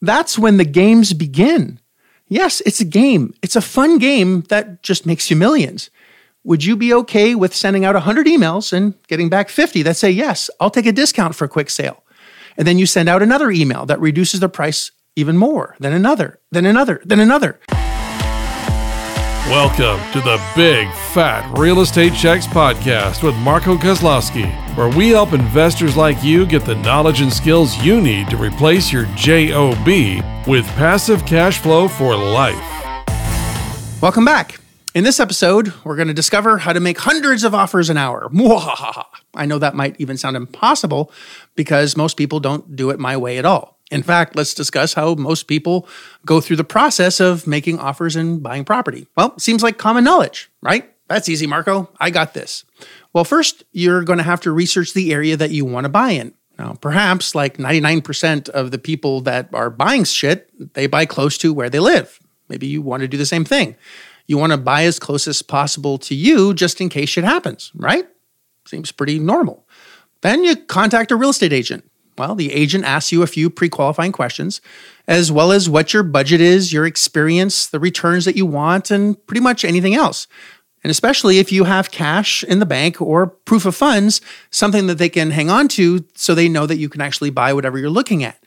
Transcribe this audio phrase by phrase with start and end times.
[0.00, 1.80] That's when the games begin.
[2.28, 3.34] Yes, it's a game.
[3.42, 5.90] It's a fun game that just makes you millions.
[6.44, 10.10] Would you be okay with sending out 100 emails and getting back 50 that say,
[10.10, 12.04] yes, I'll take a discount for a quick sale?
[12.56, 16.38] And then you send out another email that reduces the price even more, then another,
[16.52, 17.58] then another, then another.
[19.50, 25.32] Welcome to the Big Fat Real Estate Checks Podcast with Marco Kozlowski, where we help
[25.32, 29.86] investors like you get the knowledge and skills you need to replace your JOB
[30.48, 32.58] with passive cash flow for life.
[34.02, 34.58] Welcome back.
[34.96, 38.28] In this episode, we're going to discover how to make hundreds of offers an hour.
[38.32, 41.12] I know that might even sound impossible
[41.54, 43.75] because most people don't do it my way at all.
[43.90, 45.88] In fact, let's discuss how most people
[46.24, 49.06] go through the process of making offers and buying property.
[49.16, 50.92] Well, seems like common knowledge, right?
[51.08, 51.88] That's easy, Marco.
[52.00, 52.64] I got this.
[53.12, 56.10] Well, first, you're going to have to research the area that you want to buy
[56.10, 56.34] in.
[56.58, 61.52] Now, perhaps like 99% of the people that are buying shit, they buy close to
[61.52, 62.18] where they live.
[62.48, 63.76] Maybe you want to do the same thing.
[64.26, 67.70] You want to buy as close as possible to you just in case shit happens,
[67.74, 68.06] right?
[68.64, 69.64] Seems pretty normal.
[70.22, 73.68] Then you contact a real estate agent well, the agent asks you a few pre
[73.68, 74.60] qualifying questions,
[75.06, 79.24] as well as what your budget is, your experience, the returns that you want, and
[79.26, 80.26] pretty much anything else.
[80.82, 84.98] And especially if you have cash in the bank or proof of funds, something that
[84.98, 87.90] they can hang on to so they know that you can actually buy whatever you're
[87.90, 88.42] looking at.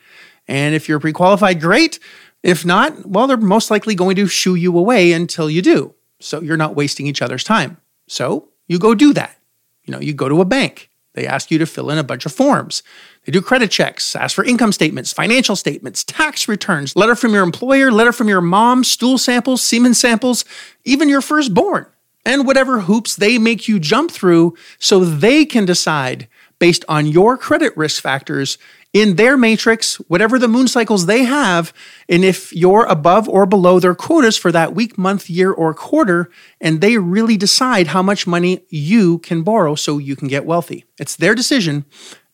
[0.47, 1.99] And if you're pre qualified, great.
[2.41, 5.93] If not, well, they're most likely going to shoo you away until you do.
[6.21, 7.77] So you're not wasting each other's time.
[8.07, 9.37] So you go do that.
[9.83, 10.88] You know, you go to a bank.
[11.13, 12.83] They ask you to fill in a bunch of forms.
[13.25, 17.43] They do credit checks, ask for income statements, financial statements, tax returns, letter from your
[17.43, 20.45] employer, letter from your mom, stool samples, semen samples,
[20.85, 21.87] even your firstborn,
[22.25, 26.27] and whatever hoops they make you jump through so they can decide
[26.59, 28.57] based on your credit risk factors
[28.91, 31.73] in their matrix, whatever the moon cycles they have,
[32.07, 36.29] and if you're above or below their quotas for that week, month, year, or quarter,
[36.59, 40.85] and they really decide how much money you can borrow so you can get wealthy.
[40.99, 41.85] It's their decision,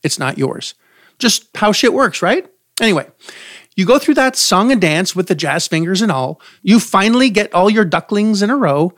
[0.01, 0.75] it's not yours
[1.19, 2.47] just how shit works, right?
[2.81, 3.07] Anyway,
[3.75, 6.41] you go through that song and dance with the jazz fingers and all.
[6.61, 8.93] You finally get all your ducklings in a row.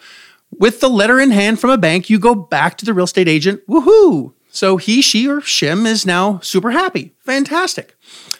[0.52, 3.28] With the letter in hand from a bank, you go back to the real estate
[3.28, 3.62] agent.
[3.68, 4.34] Woohoo!
[4.50, 7.14] So he, she, or shim is now super happy.
[7.20, 7.96] Fantastic.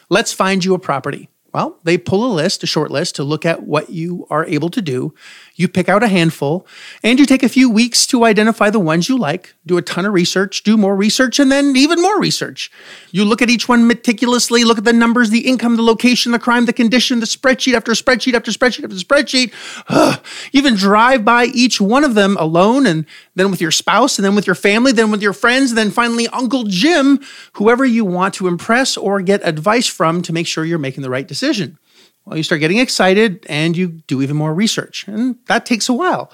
[0.08, 1.28] Let's find you a property.
[1.58, 4.70] Well, they pull a list, a short list, to look at what you are able
[4.70, 5.12] to do.
[5.56, 6.64] You pick out a handful,
[7.02, 10.06] and you take a few weeks to identify the ones you like, do a ton
[10.06, 12.70] of research, do more research, and then even more research.
[13.10, 16.38] You look at each one meticulously, look at the numbers, the income, the location, the
[16.38, 19.52] crime, the condition, the spreadsheet after spreadsheet after spreadsheet after spreadsheet.
[19.88, 20.24] Ugh.
[20.52, 23.04] You even drive by each one of them alone, and
[23.34, 25.90] then with your spouse, and then with your family, then with your friends, and then
[25.90, 27.18] finally Uncle Jim,
[27.54, 31.10] whoever you want to impress or get advice from to make sure you're making the
[31.10, 31.78] right decision decision.
[32.24, 35.94] Well, you start getting excited and you do even more research, and that takes a
[35.94, 36.30] while.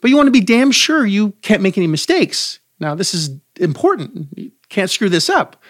[0.00, 2.60] But you want to be damn sure you can't make any mistakes.
[2.78, 4.28] Now, this is important.
[4.36, 5.62] You can't screw this up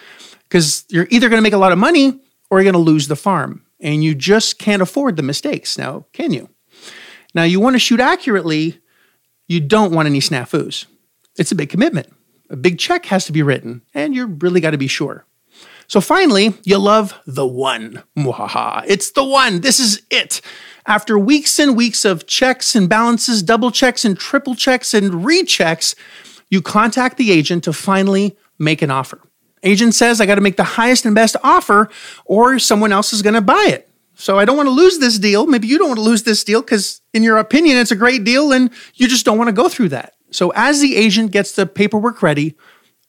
[0.47, 3.07] because you're either going to make a lot of money or you're going to lose
[3.07, 5.77] the farm, and you just can't afford the mistakes.
[5.77, 6.49] Now, can you?
[7.33, 8.79] Now, you want to shoot accurately,
[9.47, 10.85] you don't want any snafus.
[11.37, 12.13] It's a big commitment.
[12.51, 15.25] A big check has to be written, and you really got to be sure.
[15.93, 18.01] So finally, you love the one.
[18.17, 18.83] Mwahaha.
[18.87, 19.61] It's the one.
[19.61, 20.41] This is it.
[20.87, 25.93] After weeks and weeks of checks and balances, double checks and triple checks and rechecks,
[26.49, 29.21] you contact the agent to finally make an offer.
[29.61, 31.91] Agent says, I got to make the highest and best offer,
[32.25, 33.87] or someone else is going to buy it.
[34.15, 35.45] So I don't want to lose this deal.
[35.45, 38.23] Maybe you don't want to lose this deal because, in your opinion, it's a great
[38.23, 40.15] deal and you just don't want to go through that.
[40.31, 42.55] So, as the agent gets the paperwork ready,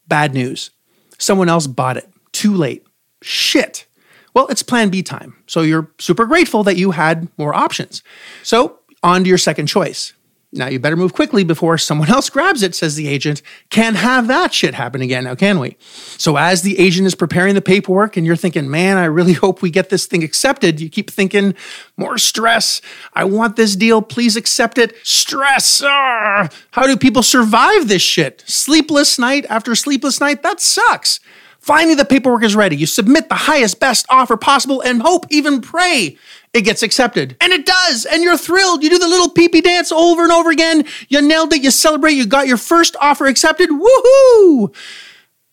[0.06, 0.70] bad news.
[1.16, 2.10] Someone else bought it
[2.44, 2.86] too late.
[3.22, 3.86] Shit.
[4.34, 5.34] Well, it's plan B time.
[5.46, 8.02] So you're super grateful that you had more options.
[8.42, 10.12] So on to your second choice.
[10.52, 13.40] Now you better move quickly before someone else grabs it, says the agent.
[13.70, 15.78] Can't have that shit happen again now, can we?
[15.80, 19.62] So as the agent is preparing the paperwork and you're thinking, man, I really hope
[19.62, 21.54] we get this thing accepted, you keep thinking,
[21.96, 22.82] more stress.
[23.14, 24.02] I want this deal.
[24.02, 24.94] Please accept it.
[25.02, 25.80] Stress.
[25.80, 26.52] Arrgh.
[26.72, 28.44] How do people survive this shit?
[28.46, 30.42] Sleepless night after sleepless night?
[30.42, 31.20] That sucks.
[31.64, 32.76] Finally, the paperwork is ready.
[32.76, 36.18] You submit the highest, best offer possible and hope, even pray
[36.52, 37.38] it gets accepted.
[37.40, 38.04] And it does.
[38.04, 38.82] And you're thrilled.
[38.82, 40.84] You do the little peepee dance over and over again.
[41.08, 41.62] You nailed it.
[41.62, 42.12] You celebrate.
[42.12, 43.70] You got your first offer accepted.
[43.70, 44.74] Woohoo!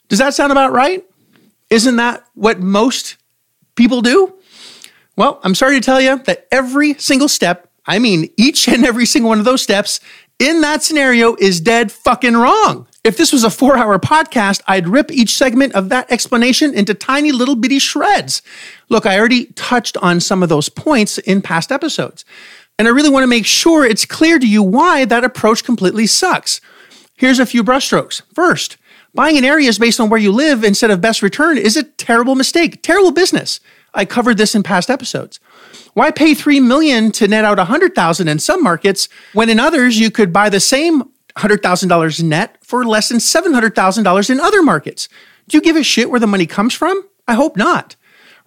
[0.10, 1.06] Does that sound about right?
[1.70, 3.16] Isn't that what most
[3.76, 4.34] people do?
[5.16, 9.06] Well, I'm sorry to tell you that every single step, I mean, each and every
[9.06, 10.02] single one of those steps
[10.40, 12.86] in that scenario is dead fucking wrong.
[13.04, 16.94] If this was a four hour podcast, I'd rip each segment of that explanation into
[16.94, 18.44] tiny little bitty shreds.
[18.90, 22.26] Look, I already touched on some of those points in past episodes,
[22.78, 26.06] and I really want to make sure it's clear to you why that approach completely
[26.06, 26.62] sucks.
[27.16, 28.22] Here's a few brushstrokes.
[28.36, 28.78] First,
[29.16, 32.36] buying in areas based on where you live instead of best return is a terrible
[32.36, 33.60] mistake, terrible business.
[33.96, 35.40] I covered this in past episodes.
[35.96, 40.12] Why pay 3 million to net out 100,000 in some markets when in others you
[40.12, 41.04] could buy the same
[41.38, 45.10] $100,000 net for less than $700,000 in other markets?
[45.48, 47.04] Do you give a shit where the money comes from?
[47.28, 47.96] I hope not.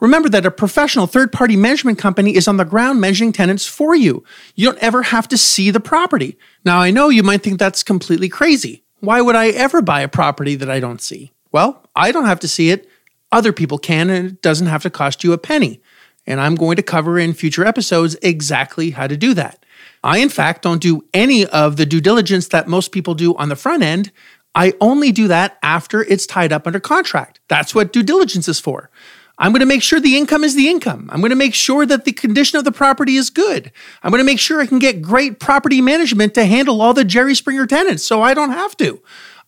[0.01, 3.95] Remember that a professional third party management company is on the ground managing tenants for
[3.95, 4.25] you.
[4.55, 6.37] You don't ever have to see the property.
[6.65, 8.83] Now, I know you might think that's completely crazy.
[9.01, 11.33] Why would I ever buy a property that I don't see?
[11.53, 12.89] Well, I don't have to see it.
[13.31, 15.81] Other people can, and it doesn't have to cost you a penny.
[16.27, 19.64] And I'm going to cover in future episodes exactly how to do that.
[20.03, 23.49] I, in fact, don't do any of the due diligence that most people do on
[23.49, 24.13] the front end.
[24.55, 27.41] I only do that after it's tied up under contract.
[27.49, 28.91] That's what due diligence is for.
[29.37, 31.11] I'm going to make sure the income is the income.
[31.13, 33.73] I'm going to make sure that the condition of the property is good.
[34.03, 37.05] I'm going to make sure I can get great property management to handle all the
[37.05, 39.03] Jerry Springer tenants so I don't have to.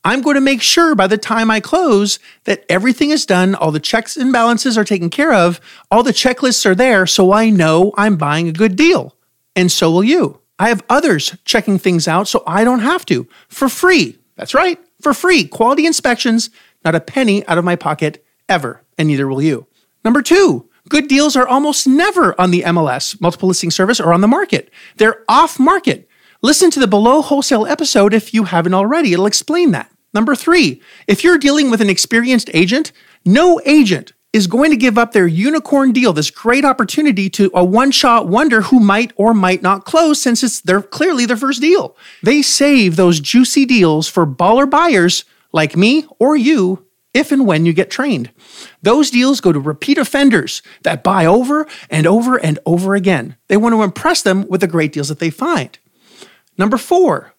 [0.04, 3.72] I'm going to make sure by the time I close that everything is done, all
[3.72, 7.50] the checks and balances are taken care of, all the checklists are there, so I
[7.50, 9.15] know I'm buying a good deal.
[9.56, 10.40] And so will you.
[10.58, 14.18] I have others checking things out so I don't have to for free.
[14.36, 15.48] That's right, for free.
[15.48, 16.50] Quality inspections,
[16.84, 19.66] not a penny out of my pocket ever, and neither will you.
[20.04, 24.20] Number two, good deals are almost never on the MLS, multiple listing service, or on
[24.20, 24.70] the market.
[24.96, 26.08] They're off market.
[26.42, 29.90] Listen to the below wholesale episode if you haven't already, it'll explain that.
[30.14, 32.92] Number three, if you're dealing with an experienced agent,
[33.24, 37.64] no agent is going to give up their unicorn deal, this great opportunity to a
[37.64, 41.62] one shot wonder who might or might not close since it's their clearly their first
[41.62, 41.96] deal.
[42.22, 46.84] They save those juicy deals for baller buyers like me or you
[47.14, 48.30] if and when you get trained.
[48.82, 53.36] Those deals go to repeat offenders that buy over and over and over again.
[53.48, 55.78] They want to impress them with the great deals that they find.
[56.58, 57.32] Number four,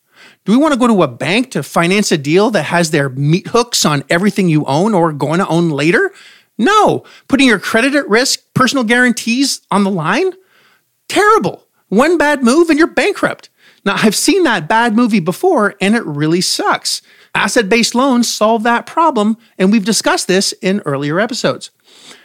[0.46, 3.08] do we want to go to a bank to finance a deal that has their
[3.08, 6.12] meat hooks on everything you own or going to own later?
[6.58, 7.04] No.
[7.28, 10.34] Putting your credit at risk, personal guarantees on the line?
[11.08, 11.68] Terrible.
[11.90, 13.50] One bad move and you're bankrupt.
[13.86, 17.02] Now, I've seen that bad movie before and it really sucks.
[17.34, 21.70] Asset based loans solve that problem, and we've discussed this in earlier episodes.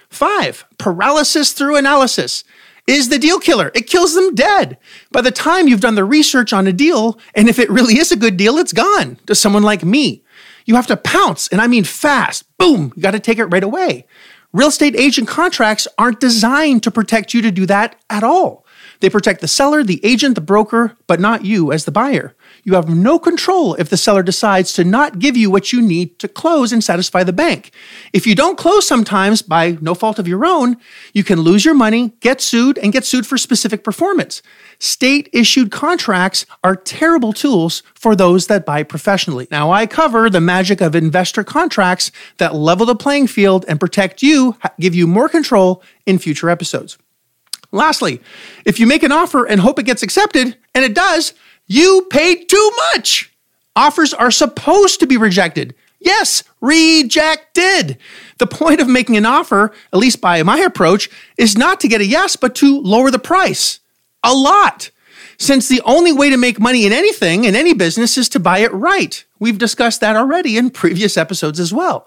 [0.08, 2.44] Five, paralysis through analysis
[2.86, 3.70] is the deal killer.
[3.74, 4.78] It kills them dead.
[5.10, 8.10] By the time you've done the research on a deal, and if it really is
[8.10, 10.22] a good deal, it's gone to someone like me.
[10.64, 12.44] You have to pounce, and I mean fast.
[12.58, 14.06] Boom, you got to take it right away.
[14.52, 18.66] Real estate agent contracts aren't designed to protect you to do that at all.
[19.00, 22.36] They protect the seller, the agent, the broker, but not you as the buyer.
[22.64, 26.18] You have no control if the seller decides to not give you what you need
[26.20, 27.72] to close and satisfy the bank.
[28.12, 30.76] If you don't close sometimes by no fault of your own,
[31.12, 34.42] you can lose your money, get sued, and get sued for specific performance.
[34.78, 39.48] State issued contracts are terrible tools for those that buy professionally.
[39.50, 44.22] Now, I cover the magic of investor contracts that level the playing field and protect
[44.22, 46.96] you, give you more control in future episodes.
[47.72, 48.20] Lastly,
[48.64, 51.32] if you make an offer and hope it gets accepted, and it does,
[51.72, 53.32] you paid too much.
[53.74, 55.74] Offers are supposed to be rejected.
[55.98, 57.96] Yes, rejected.
[58.38, 61.08] The point of making an offer, at least by my approach,
[61.38, 63.80] is not to get a yes, but to lower the price.
[64.22, 64.90] A lot.
[65.38, 68.58] Since the only way to make money in anything, in any business, is to buy
[68.58, 69.24] it right.
[69.38, 72.06] We've discussed that already in previous episodes as well.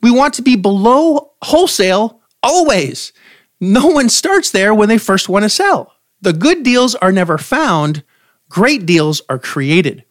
[0.00, 3.12] We want to be below wholesale always.
[3.60, 5.94] No one starts there when they first want to sell.
[6.20, 8.04] The good deals are never found,
[8.52, 10.04] Great deals are created.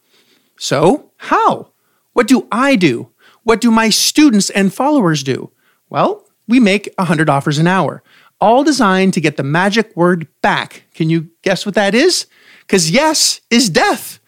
[0.58, 1.68] So, how?
[2.12, 3.12] What do I do?
[3.44, 5.52] What do my students and followers do?
[5.90, 8.02] Well, we make 100 offers an hour,
[8.40, 10.82] all designed to get the magic word back.
[10.92, 12.26] Can you guess what that is?
[12.62, 14.18] Because yes is death.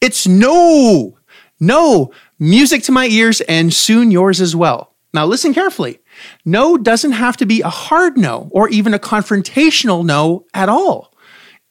[0.00, 1.18] It's no.
[1.60, 2.10] No.
[2.38, 4.94] Music to my ears and soon yours as well.
[5.12, 6.00] Now, listen carefully.
[6.42, 11.12] No doesn't have to be a hard no or even a confrontational no at all.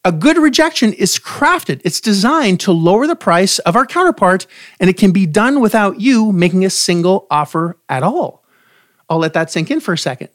[0.07, 4.47] A good rejection is crafted, it's designed to lower the price of our counterpart,
[4.79, 8.41] and it can be done without you making a single offer at all.
[9.09, 10.29] I'll let that sink in for a second.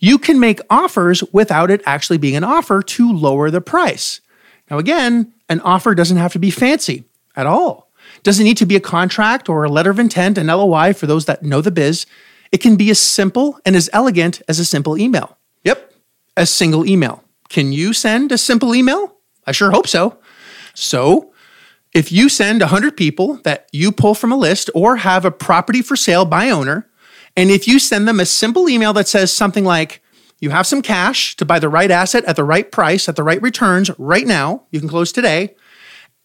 [0.00, 4.20] You can make offers without it actually being an offer to lower the price.
[4.68, 7.04] Now, again, an offer doesn't have to be fancy
[7.36, 7.92] at all.
[8.24, 11.26] Doesn't need to be a contract or a letter of intent, an LOI for those
[11.26, 12.06] that know the biz.
[12.50, 15.38] It can be as simple and as elegant as a simple email.
[15.62, 15.94] Yep,
[16.36, 17.21] a single email.
[17.52, 19.18] Can you send a simple email?
[19.46, 20.18] I sure hope so.
[20.72, 21.28] So,
[21.94, 25.82] If you send 100 people that you pull from a list or have a property
[25.82, 26.88] for sale by owner,
[27.36, 30.00] and if you send them a simple email that says something like,
[30.40, 33.22] you have some cash to buy the right asset at the right price, at the
[33.22, 35.54] right returns right now, you can close today,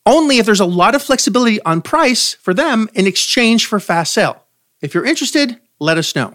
[0.06, 4.14] only if there's a lot of flexibility on price for them in exchange for fast
[4.14, 4.46] sale.
[4.82, 6.34] If you're interested, let us know.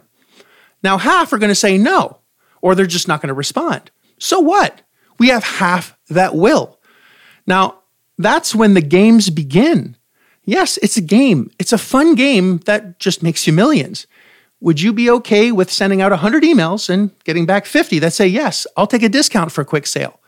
[0.83, 2.19] Now, half are going to say no,
[2.61, 3.91] or they're just not going to respond.
[4.23, 4.83] So what?
[5.19, 6.79] We have half that will.
[7.45, 7.81] Now,
[8.19, 9.97] that's when the games begin.
[10.45, 11.50] Yes, it's a game.
[11.59, 14.07] It's a fun game that just makes you millions.
[14.61, 18.29] Would you be okay with sending out 100 emails and getting back 50 that say,
[18.29, 20.21] yes, I'll take a discount for a quick sale?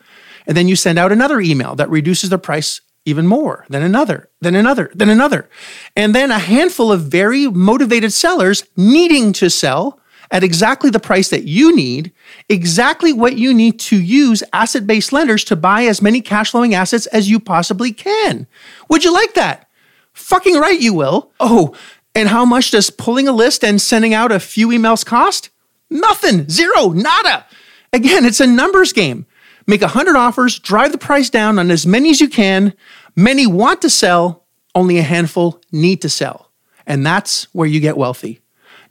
[0.45, 4.29] And then you send out another email that reduces the price even more, then another,
[4.41, 5.49] then another, then another.
[5.95, 10.01] And then a handful of very motivated sellers needing to sell
[10.35, 12.11] at exactly the price that you need,
[12.49, 16.73] exactly what you need to use asset based lenders to buy as many cash flowing
[16.73, 18.45] assets as you possibly can.
[18.89, 19.69] Would you like that?
[20.11, 21.31] Fucking right, you will.
[21.39, 21.73] Oh,
[22.13, 25.51] and how much does pulling a list and sending out a few emails cost?
[25.89, 27.45] Nothing, zero, nada.
[27.93, 29.25] Again, it's a numbers game.
[29.67, 32.73] Make 100 offers, drive the price down on as many as you can.
[33.15, 34.43] Many want to sell,
[34.75, 36.51] only a handful need to sell.
[36.85, 38.41] And that's where you get wealthy.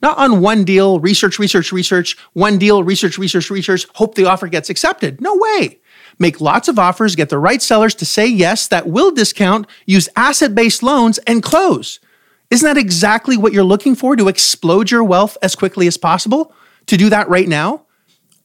[0.05, 4.49] Not on one deal, research, research, research, one deal, research, research, research, hope the offer
[4.49, 5.19] gets accepted.
[5.19, 5.79] No way.
[6.19, 10.11] Make lots of offers, get the right sellers to say yes that will discount, use
[10.15, 12.01] asset based loans, and close.
[12.51, 16.53] Isn't that exactly what you're looking for to explode your wealth as quickly as possible?
[16.89, 17.87] To do that right now?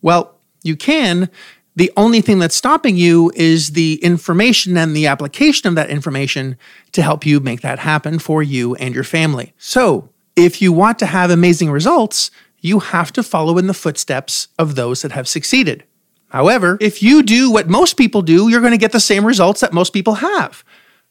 [0.01, 1.30] Well, you can.
[1.75, 6.56] The only thing that's stopping you is the information and the application of that information
[6.94, 9.51] to help you make that happen for you and your family.
[9.58, 10.08] So,
[10.46, 14.75] if you want to have amazing results, you have to follow in the footsteps of
[14.75, 15.84] those that have succeeded.
[16.29, 19.62] However, if you do what most people do, you're going to get the same results
[19.62, 20.63] that most people have.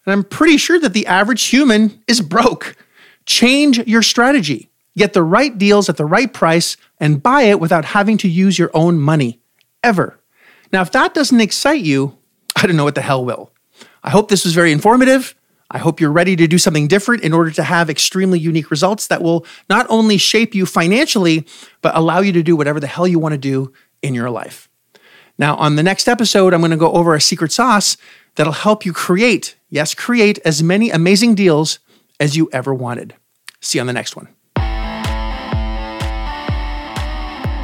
[0.04, 2.76] And I'm pretty sure that the average human is broke.
[3.26, 4.70] Change your strategy.
[4.96, 8.58] Get the right deals at the right price and buy it without having to use
[8.58, 9.40] your own money.
[9.82, 10.18] Ever.
[10.72, 12.16] Now, if that doesn't excite you,
[12.56, 13.52] I don't know what the hell will.
[14.02, 15.34] I hope this was very informative.
[15.70, 19.08] I hope you're ready to do something different in order to have extremely unique results
[19.08, 21.46] that will not only shape you financially,
[21.82, 23.72] but allow you to do whatever the hell you want to do
[24.02, 24.70] in your life.
[25.36, 27.98] Now, on the next episode, I'm going to go over a secret sauce
[28.36, 31.80] that'll help you create, yes, create as many amazing deals
[32.18, 33.14] as you ever wanted.
[33.60, 34.28] See you on the next one.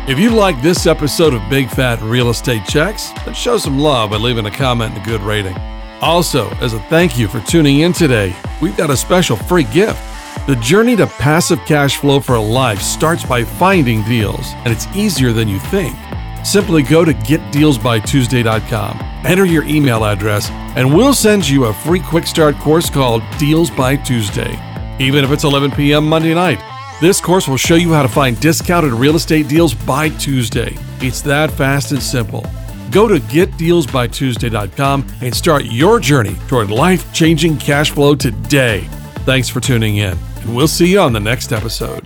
[0.07, 4.11] If you like this episode of Big Fat Real Estate Checks, then show some love
[4.11, 5.57] by leaving a comment and a good rating.
[6.05, 9.99] Also, as a thank you for tuning in today, we've got a special free gift.
[10.47, 14.87] The journey to passive cash flow for a life starts by finding deals, and it's
[14.95, 15.97] easier than you think.
[16.45, 22.27] Simply go to getdealsbytuesday.com, enter your email address, and we'll send you a free quick
[22.27, 24.59] start course called Deals by Tuesday.
[25.01, 26.07] Even if it's 11 p.m.
[26.07, 26.63] Monday night,
[27.01, 30.77] this course will show you how to find discounted real estate deals by Tuesday.
[31.01, 32.45] It's that fast and simple.
[32.95, 38.87] Go to getdealsbytuesday.com and start your journey toward life changing cash flow today.
[39.27, 42.05] Thanks for tuning in, and we'll see you on the next episode.